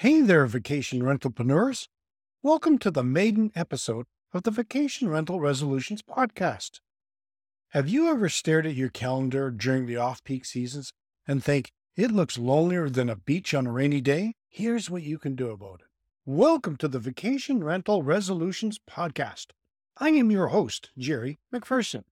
Hey 0.00 0.20
there, 0.20 0.44
vacation 0.44 1.00
rentalpreneurs. 1.02 1.88
Welcome 2.42 2.76
to 2.80 2.90
the 2.90 3.02
maiden 3.02 3.50
episode 3.54 4.04
of 4.34 4.42
the 4.42 4.50
Vacation 4.50 5.08
Rental 5.08 5.40
Resolutions 5.40 6.02
podcast. 6.02 6.80
Have 7.70 7.88
you 7.88 8.06
ever 8.10 8.28
stared 8.28 8.66
at 8.66 8.74
your 8.74 8.90
calendar 8.90 9.50
during 9.50 9.86
the 9.86 9.96
off 9.96 10.22
peak 10.22 10.44
seasons 10.44 10.92
and 11.26 11.42
think 11.42 11.72
it 11.96 12.12
looks 12.12 12.36
lonelier 12.36 12.90
than 12.90 13.08
a 13.08 13.16
beach 13.16 13.54
on 13.54 13.66
a 13.66 13.72
rainy 13.72 14.02
day? 14.02 14.34
Here's 14.50 14.90
what 14.90 15.02
you 15.02 15.18
can 15.18 15.34
do 15.34 15.48
about 15.48 15.80
it. 15.80 15.86
Welcome 16.26 16.76
to 16.76 16.88
the 16.88 16.98
Vacation 16.98 17.64
Rental 17.64 18.02
Resolutions 18.02 18.78
podcast. 18.78 19.46
I 19.96 20.10
am 20.10 20.30
your 20.30 20.48
host, 20.48 20.90
Jerry 20.98 21.38
McPherson. 21.50 22.02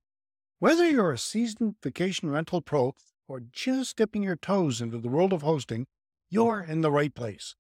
Whether 0.59 0.89
you're 0.89 1.12
a 1.12 1.19
seasoned 1.19 1.75
vacation 1.82 2.30
rental 2.30 2.62
pro 2.62 2.95
or 3.29 3.43
just 3.53 3.98
dipping 3.98 4.23
your 4.23 4.37
toes 4.37 4.80
into 4.80 4.96
the 4.96 5.11
world 5.11 5.35
of 5.35 5.43
hosting, 5.43 5.87
you're 6.30 6.62
in 6.62 6.80
the 6.80 6.91
right 6.91 7.14
place. 7.14 7.55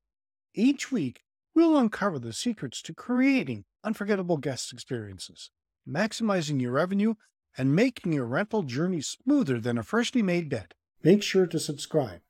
Each 0.54 0.92
week, 0.92 1.24
we'll 1.52 1.76
uncover 1.76 2.20
the 2.20 2.32
secrets 2.32 2.80
to 2.82 2.94
creating 2.94 3.64
unforgettable 3.82 4.36
guest 4.36 4.72
experiences, 4.72 5.50
maximizing 5.88 6.60
your 6.60 6.70
revenue, 6.70 7.14
and 7.58 7.74
making 7.74 8.12
your 8.12 8.26
rental 8.26 8.62
journey 8.62 9.00
smoother 9.00 9.58
than 9.58 9.78
a 9.78 9.82
freshly 9.82 10.22
made 10.22 10.48
bed. 10.48 10.74
Make 11.02 11.24
sure 11.24 11.46
to 11.46 11.58
subscribe 11.58 12.20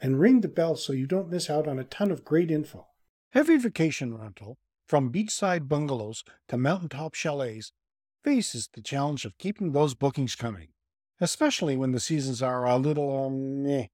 and 0.00 0.18
ring 0.18 0.40
the 0.40 0.48
bell 0.48 0.76
so 0.76 0.92
you 0.92 1.06
don't 1.06 1.30
miss 1.30 1.48
out 1.48 1.68
on 1.68 1.78
a 1.78 1.84
ton 1.84 2.10
of 2.10 2.24
great 2.24 2.50
info. 2.50 2.86
Every 3.34 3.56
vacation 3.56 4.16
rental, 4.16 4.58
from 4.86 5.12
beachside 5.12 5.68
bungalows 5.68 6.24
to 6.48 6.56
mountaintop 6.56 7.14
chalets, 7.14 7.72
faces 8.24 8.68
the 8.72 8.82
challenge 8.82 9.24
of 9.24 9.38
keeping 9.38 9.72
those 9.72 9.94
bookings 9.94 10.36
coming, 10.36 10.68
especially 11.20 11.76
when 11.76 11.92
the 11.92 12.00
seasons 12.00 12.42
are 12.42 12.64
a 12.66 12.76
little 12.76 13.26
um, 13.26 13.62
meh. 13.62 13.86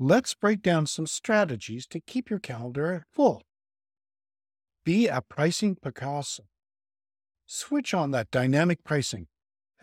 Let's 0.00 0.32
break 0.32 0.62
down 0.62 0.86
some 0.86 1.08
strategies 1.08 1.84
to 1.88 1.98
keep 1.98 2.30
your 2.30 2.38
calendar 2.38 3.04
full. 3.10 3.42
Be 4.84 5.08
a 5.08 5.20
pricing 5.20 5.74
Picasso. 5.74 6.44
Switch 7.46 7.92
on 7.92 8.12
that 8.12 8.30
dynamic 8.30 8.84
pricing. 8.84 9.26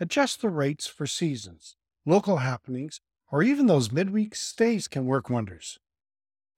Adjust 0.00 0.40
the 0.40 0.48
rates 0.48 0.86
for 0.86 1.06
seasons, 1.06 1.76
local 2.06 2.38
happenings, 2.38 3.02
or 3.30 3.42
even 3.42 3.66
those 3.66 3.92
midweek 3.92 4.34
stays 4.34 4.88
can 4.88 5.04
work 5.04 5.28
wonders. 5.28 5.78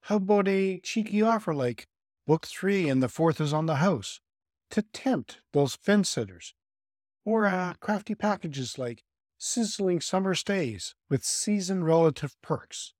How 0.02 0.16
about 0.16 0.46
a 0.46 0.78
cheeky 0.78 1.20
offer 1.20 1.52
like 1.52 1.88
book 2.28 2.46
three 2.46 2.88
and 2.88 3.02
the 3.02 3.08
fourth 3.08 3.40
is 3.40 3.52
on 3.52 3.66
the 3.66 3.76
house 3.76 4.20
to 4.70 4.82
tempt 4.82 5.40
those 5.52 5.74
fence 5.74 6.08
sitters? 6.08 6.54
Or 7.24 7.46
uh, 7.46 7.74
crafty 7.80 8.14
packages 8.14 8.78
like 8.78 9.02
sizzling 9.36 10.00
summer 10.00 10.36
stays 10.36 10.94
with 11.10 11.24
season 11.24 11.82
relative 11.82 12.36
perks. 12.40 12.94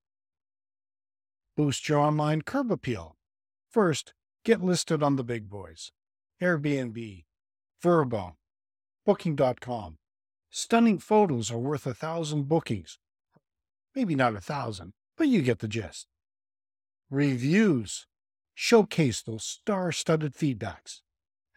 Boost 1.59 1.89
your 1.89 1.99
online 1.99 2.41
curb 2.43 2.71
appeal. 2.71 3.17
First, 3.69 4.13
get 4.45 4.63
listed 4.63 5.03
on 5.03 5.17
the 5.17 5.25
big 5.25 5.49
boys 5.49 5.91
Airbnb, 6.41 7.25
Vrbo, 7.83 8.35
Booking.com. 9.05 9.97
Stunning 10.49 10.99
photos 10.99 11.51
are 11.51 11.57
worth 11.57 11.85
a 11.85 11.93
thousand 11.93 12.47
bookings. 12.47 12.97
Maybe 13.93 14.15
not 14.15 14.37
a 14.37 14.39
thousand, 14.39 14.93
but 15.17 15.27
you 15.27 15.41
get 15.41 15.59
the 15.59 15.67
gist. 15.67 16.07
Reviews. 17.09 18.07
Showcase 18.55 19.21
those 19.21 19.43
star 19.43 19.91
studded 19.91 20.35
feedbacks. 20.35 21.01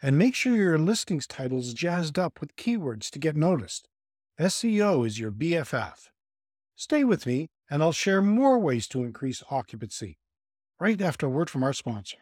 And 0.03 0.19
make 0.19 0.34
sure 0.34 0.56
your 0.56 0.78
listings 0.78 1.28
title 1.28 1.61
is 1.61 1.75
jazzed 1.75 2.19
up 2.19 2.41
with 2.41 2.56
keywords 2.56 3.08
to 3.11 3.20
get 3.20 3.36
noticed. 3.36 3.86
SEO 4.41 5.06
is 5.06 5.20
your 5.20 5.30
BFF. 5.30 6.08
Stay 6.75 7.05
with 7.05 7.25
me, 7.25 7.50
and 7.73 7.83
I'll 7.83 7.91
share 7.91 8.20
more 8.20 8.59
ways 8.59 8.87
to 8.89 9.03
increase 9.03 9.42
occupancy 9.51 10.19
right 10.78 11.01
after 11.01 11.25
a 11.25 11.31
word 11.31 11.48
from 11.48 11.65
our 11.65 11.73
sponsor. 11.73 12.19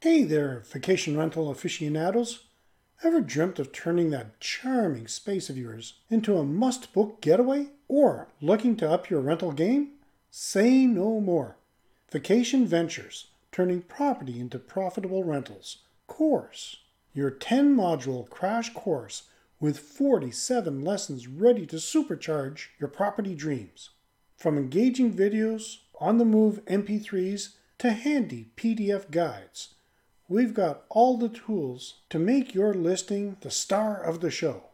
Hey 0.00 0.24
there, 0.24 0.62
vacation 0.72 1.18
rental 1.18 1.50
aficionados. 1.50 2.44
Ever 3.04 3.20
dreamt 3.20 3.58
of 3.58 3.70
turning 3.70 4.08
that 4.10 4.40
charming 4.40 5.06
space 5.08 5.50
of 5.50 5.58
yours 5.58 5.92
into 6.08 6.38
a 6.38 6.42
must 6.42 6.94
book 6.94 7.20
getaway? 7.20 7.68
Or 7.86 8.28
looking 8.40 8.74
to 8.76 8.90
up 8.90 9.10
your 9.10 9.20
rental 9.20 9.52
game? 9.52 9.90
Say 10.30 10.86
no 10.86 11.20
more. 11.20 11.56
Vacation 12.10 12.66
Ventures, 12.66 13.26
turning 13.52 13.82
property 13.82 14.40
into 14.40 14.58
profitable 14.58 15.24
rentals. 15.24 15.78
Course, 16.06 16.78
your 17.12 17.30
10 17.30 17.76
module 17.76 18.26
crash 18.30 18.72
course 18.72 19.24
with 19.60 19.78
47 19.78 20.82
lessons 20.82 21.28
ready 21.28 21.66
to 21.66 21.76
supercharge 21.76 22.68
your 22.78 22.88
property 22.88 23.34
dreams. 23.34 23.90
From 24.36 24.56
engaging 24.56 25.12
videos, 25.12 25.80
on 26.00 26.16
the 26.16 26.24
move 26.24 26.64
MP3s, 26.64 27.56
to 27.78 27.92
handy 27.92 28.48
PDF 28.56 29.10
guides, 29.10 29.74
we've 30.28 30.54
got 30.54 30.84
all 30.88 31.18
the 31.18 31.28
tools 31.28 31.96
to 32.08 32.18
make 32.18 32.54
your 32.54 32.72
listing 32.72 33.36
the 33.42 33.50
star 33.50 34.02
of 34.02 34.20
the 34.20 34.30
show. 34.30 34.64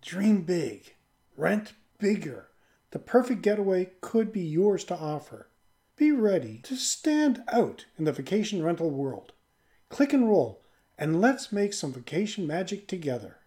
Dream 0.00 0.42
big, 0.42 0.94
rent 1.36 1.72
bigger. 1.98 2.48
The 2.92 3.00
perfect 3.00 3.42
getaway 3.42 3.90
could 4.00 4.32
be 4.32 4.42
yours 4.42 4.84
to 4.84 4.96
offer. 4.96 5.48
Be 5.96 6.12
ready 6.12 6.60
to 6.64 6.76
stand 6.76 7.42
out 7.52 7.86
in 7.98 8.04
the 8.04 8.12
vacation 8.12 8.62
rental 8.62 8.90
world. 8.90 9.32
Click 9.88 10.12
and 10.12 10.28
roll, 10.28 10.62
and 10.96 11.20
let's 11.20 11.50
make 11.50 11.72
some 11.72 11.92
vacation 11.92 12.46
magic 12.46 12.86
together. 12.86 13.38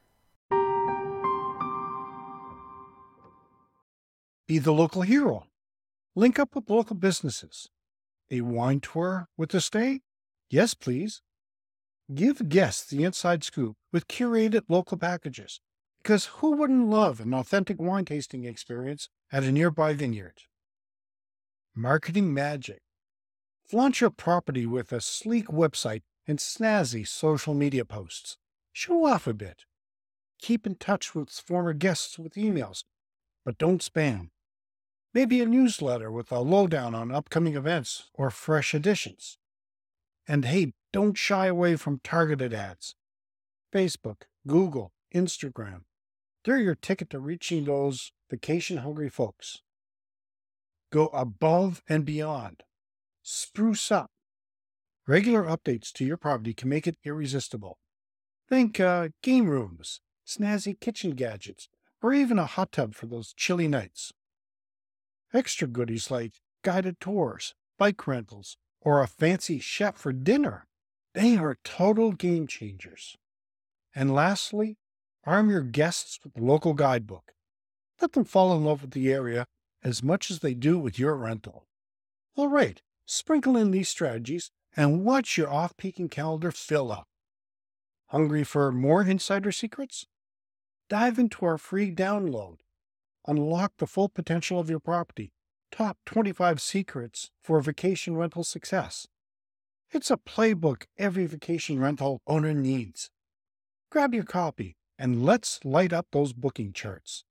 Be 4.50 4.58
the 4.58 4.74
local 4.74 5.04
hero. 5.04 5.46
Link 6.16 6.40
up 6.40 6.56
with 6.56 6.72
local 6.72 6.96
businesses. 6.96 7.70
A 8.32 8.42
wine 8.42 8.80
tour 8.80 9.28
with 9.38 9.54
a 9.54 9.62
stay? 9.62 10.02
Yes, 10.50 10.74
please. 10.74 11.22
Give 12.16 12.50
guests 12.50 12.90
the 12.90 13.04
inside 13.04 13.44
scoop 13.44 13.78
with 13.94 14.08
curated 14.08 14.64
local 14.68 14.98
packages, 14.98 15.62
because 16.02 16.26
who 16.38 16.54
wouldn't 16.54 16.90
love 16.90 17.20
an 17.20 17.32
authentic 17.32 17.80
wine 17.80 18.06
tasting 18.06 18.46
experience 18.46 19.08
at 19.32 19.44
a 19.44 19.52
nearby 19.52 19.94
vineyard? 19.94 20.42
Marketing 21.76 22.34
magic. 22.34 22.82
Flaunt 23.68 24.02
your 24.02 24.10
property 24.10 24.66
with 24.66 24.92
a 24.92 25.00
sleek 25.00 25.46
website 25.46 26.02
and 26.28 26.40
snazzy 26.40 27.08
social 27.08 27.54
media 27.54 27.86
posts. 27.86 28.38
Show 28.74 29.06
off 29.06 29.28
a 29.28 29.34
bit. 29.36 29.66
Keep 30.42 30.66
in 30.66 30.74
touch 30.74 31.14
with 31.14 31.30
former 31.30 31.74
guests 31.74 32.18
with 32.18 32.34
emails, 32.34 32.84
but 33.46 33.60
don't 33.60 33.84
spam 33.84 34.30
maybe 35.14 35.42
a 35.42 35.46
newsletter 35.46 36.12
with 36.12 36.32
a 36.32 36.40
lowdown 36.40 36.94
on 36.96 37.12
upcoming 37.12 37.56
events 37.56 38.10
or 38.14 38.30
fresh 38.30 38.74
editions. 38.74 39.38
And 40.28 40.46
hey, 40.46 40.74
don't 40.94 41.18
shy 41.18 41.48
away 41.48 41.76
from 41.76 42.00
targeted 42.04 42.54
ads. 42.54 42.96
Facebook, 43.74 44.24
Google, 44.48 44.92
Instagram. 45.14 45.82
They're 46.44 46.58
your 46.58 46.76
ticket 46.76 47.10
to 47.12 47.20
reaching 47.20 47.66
those 47.66 48.12
vacation 48.30 48.78
hungry 48.78 49.10
folks. 49.10 49.62
Go 50.92 51.08
above 51.08 51.84
and 51.88 52.06
beyond. 52.06 52.64
Spruce 53.22 53.92
up. 53.92 54.12
Regular 55.08 55.44
updates 55.44 55.92
to 55.94 56.06
your 56.06 56.18
property 56.18 56.54
can 56.54 56.70
make 56.70 56.88
it 56.88 56.98
irresistible. 57.04 57.78
Think 58.48 58.80
uh, 58.80 59.10
game 59.22 59.48
rooms, 59.48 60.02
snazzy 60.26 60.80
kitchen 60.80 61.12
gadgets, 61.12 61.68
or 62.02 62.14
even 62.14 62.40
a 62.40 62.46
hot 62.46 62.72
tub 62.72 62.96
for 62.96 63.06
those 63.06 63.34
chilly 63.34 63.68
nights. 63.68 64.14
Extra 65.34 65.68
goodies 65.68 66.10
like 66.10 66.34
guided 66.64 67.00
tours, 67.00 67.54
bike 67.78 68.08
rentals, 68.08 68.58
or 68.82 69.02
a 69.02 69.08
fancy 69.08 69.60
chef 69.60 69.96
for 69.96 70.12
dinner. 70.12 70.68
They 71.14 71.38
are 71.38 71.58
total 71.64 72.12
game 72.12 72.48
changers. 72.48 73.16
And 73.94 74.14
lastly, 74.14 74.78
arm 75.26 75.50
your 75.50 75.62
guests 75.62 76.20
with 76.24 76.34
the 76.34 76.44
local 76.44 76.74
guidebook. 76.74 77.34
Let 78.02 78.14
them 78.14 78.24
fall 78.24 78.56
in 78.56 78.64
love 78.64 78.82
with 78.82 78.92
the 78.92 79.12
area 79.12 79.46
as 79.84 80.02
much 80.02 80.32
as 80.32 80.40
they 80.40 80.54
do 80.54 80.80
with 80.80 80.98
your 80.98 81.16
rental. 81.16 81.68
All 82.36 82.48
right, 82.48 82.82
sprinkle 83.06 83.58
in 83.58 83.72
these 83.72 83.90
strategies 83.90 84.52
and 84.76 85.04
watch 85.04 85.38
your 85.38 85.50
off 85.50 85.76
peaking 85.78 86.10
calendar 86.10 86.52
fill 86.52 86.92
up. 86.92 87.08
Hungry 88.08 88.44
for 88.44 88.72
more 88.72 89.04
insider 89.04 89.52
secrets? 89.52 90.06
Dive 90.90 91.20
into 91.20 91.46
our 91.46 91.58
free 91.58 91.94
download 91.94 92.58
Unlock 93.30 93.74
the 93.78 93.86
full 93.86 94.10
potential 94.10 94.60
of 94.60 94.72
your 94.72 94.80
property. 94.80 95.34
Top 95.72 96.00
25 96.08 96.60
Secrets 96.60 97.30
for 97.44 97.62
Vacation 97.62 98.18
Rental 98.18 98.44
Success. 98.44 99.06
It's 99.92 100.10
a 100.10 100.18
playbook 100.18 100.86
every 100.98 101.28
vacation 101.28 101.80
rental 101.80 102.24
owner 102.26 102.56
needs. 102.56 103.12
Grab 103.92 104.16
your 104.16 104.24
copy 104.24 104.78
and 104.98 105.24
let's 105.24 105.64
light 105.64 105.94
up 105.94 106.08
those 106.12 106.34
booking 106.34 106.74
charts. 106.74 107.24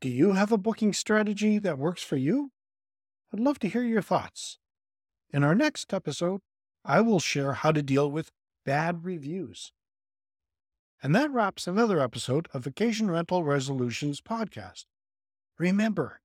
Do 0.00 0.08
you 0.08 0.34
have 0.34 0.52
a 0.52 0.56
booking 0.56 0.92
strategy 0.92 1.58
that 1.58 1.76
works 1.76 2.04
for 2.04 2.16
you? 2.16 2.52
I'd 3.34 3.40
love 3.40 3.58
to 3.60 3.68
hear 3.68 3.82
your 3.82 4.00
thoughts. 4.00 4.60
In 5.32 5.42
our 5.42 5.56
next 5.56 5.92
episode, 5.92 6.42
I 6.84 7.00
will 7.00 7.18
share 7.18 7.54
how 7.54 7.72
to 7.72 7.82
deal 7.82 8.08
with 8.08 8.30
bad 8.64 9.04
reviews. 9.04 9.72
And 11.02 11.12
that 11.16 11.32
wraps 11.32 11.66
another 11.66 11.98
episode 11.98 12.46
of 12.54 12.62
Vacation 12.62 13.10
Rental 13.10 13.42
Resolutions 13.42 14.20
podcast. 14.20 14.84
Remember, 15.62 16.20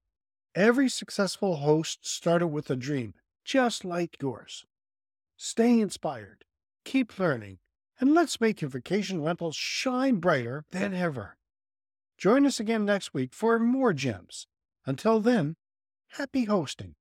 Every 0.55 0.89
successful 0.89 1.57
host 1.57 2.07
started 2.07 2.47
with 2.47 2.71
a 2.71 2.75
dream, 2.75 3.13
just 3.45 3.85
like 3.85 4.19
yours. 4.19 4.65
Stay 5.35 5.79
inspired, 5.79 6.45
keep 6.83 7.19
learning, 7.19 7.59
and 7.99 8.15
let's 8.15 8.41
make 8.41 8.61
your 8.61 8.71
vacation 8.71 9.21
rentals 9.21 9.55
shine 9.55 10.15
brighter 10.15 10.65
than 10.71 10.95
ever. 10.95 11.37
Join 12.17 12.47
us 12.47 12.59
again 12.59 12.85
next 12.85 13.13
week 13.13 13.35
for 13.35 13.59
more 13.59 13.93
gems. 13.93 14.47
Until 14.87 15.19
then, 15.19 15.55
happy 16.13 16.45
hosting. 16.45 16.95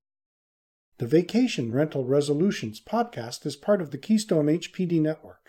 The 0.99 1.07
Vacation 1.07 1.71
Rental 1.71 2.05
Resolutions 2.05 2.79
podcast 2.79 3.47
is 3.47 3.55
part 3.55 3.81
of 3.81 3.89
the 3.89 3.97
Keystone 3.97 4.45
HPD 4.45 5.01
network. 5.01 5.46